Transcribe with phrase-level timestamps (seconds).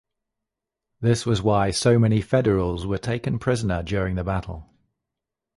[0.99, 4.65] This was why so many Federals were taken prisoner during the battle.